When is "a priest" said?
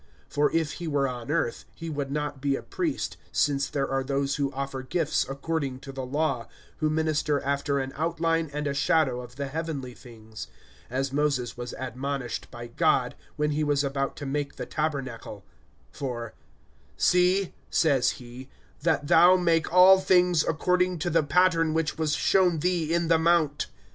2.55-3.17